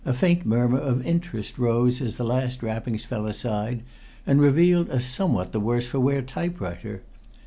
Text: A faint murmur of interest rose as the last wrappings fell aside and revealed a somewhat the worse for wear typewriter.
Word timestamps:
A 0.03 0.15
faint 0.15 0.47
murmur 0.47 0.79
of 0.79 1.05
interest 1.05 1.59
rose 1.59 2.01
as 2.01 2.15
the 2.15 2.23
last 2.25 2.63
wrappings 2.63 3.05
fell 3.05 3.27
aside 3.27 3.83
and 4.25 4.41
revealed 4.41 4.89
a 4.89 4.99
somewhat 4.99 5.51
the 5.51 5.59
worse 5.59 5.85
for 5.87 5.99
wear 5.99 6.23
typewriter. 6.23 7.03